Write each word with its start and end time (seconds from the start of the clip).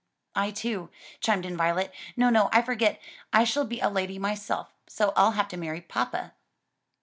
"I 0.33 0.49
too," 0.49 0.89
chimed 1.19 1.45
in 1.45 1.55
Violet. 1.55 1.93
"No, 2.17 2.31
no, 2.31 2.49
I 2.51 2.63
forget, 2.63 2.99
I 3.31 3.43
shall 3.43 3.65
be 3.65 3.79
a 3.81 3.87
lady 3.87 4.17
myself: 4.17 4.73
so 4.87 5.13
I'll 5.15 5.33
have 5.33 5.47
to 5.49 5.57
marry 5.57 5.81
papa." 5.81 6.33